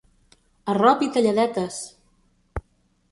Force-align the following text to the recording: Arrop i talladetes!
Arrop 0.73 1.03
i 1.07 1.09
talladetes! 1.17 1.77